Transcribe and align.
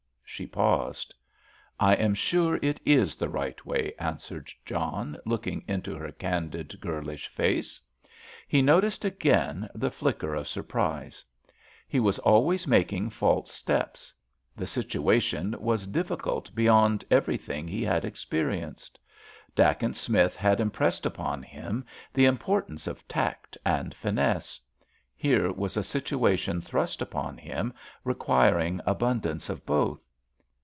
She 0.33 0.47
paused. 0.47 1.13
"I 1.79 1.93
am 1.93 2.13
sure 2.15 2.57
it 2.63 2.79
is 2.85 3.15
the 3.15 3.27
right 3.29 3.63
way," 3.65 3.93
answered 3.99 4.49
John, 4.65 5.17
looking 5.25 5.63
into 5.67 5.93
her 5.95 6.11
candid, 6.13 6.79
girlish 6.79 7.27
face. 7.27 7.79
He 8.47 8.61
noticed 8.61 9.03
again 9.05 9.69
the 9.75 9.91
flicker 9.91 10.33
of 10.33 10.47
surprise. 10.47 11.23
He 11.87 11.99
was 11.99 12.17
always 12.19 12.65
making 12.65 13.09
false 13.11 13.51
steps. 13.51 14.13
The 14.55 14.65
situation 14.65 15.53
was 15.59 15.85
difficult 15.85 16.55
beyond 16.55 17.03
everything 17.11 17.67
he 17.67 17.83
had 17.83 18.03
experienced. 18.05 18.97
Dacent 19.53 19.95
Smith 19.97 20.37
had 20.37 20.59
impressed 20.61 21.05
upon 21.05 21.43
him 21.43 21.85
the 22.13 22.23
importance 22.25 22.87
of 22.87 23.05
tact 23.07 23.57
and 23.65 23.93
finesse. 23.93 24.59
Here 25.15 25.51
was 25.51 25.75
a 25.77 25.83
situation 25.83 26.61
thrust 26.61 26.99
upon 27.01 27.37
him 27.37 27.73
requiring 28.05 28.79
abundance 28.87 29.47
of 29.49 29.65
both. 29.67 30.07